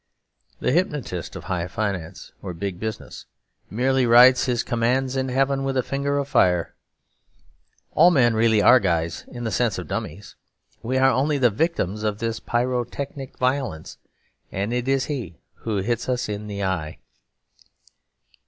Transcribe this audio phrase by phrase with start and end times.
[0.59, 3.27] The hypnotist of high finance or big business
[3.69, 6.73] merely writes his commands in heaven with a finger of fire.
[7.91, 10.35] All men really are guys, in the sense of dummies.
[10.81, 13.99] We are only the victims of his pyrotechnic violence;
[14.51, 16.97] and it is he who hits us in the eye.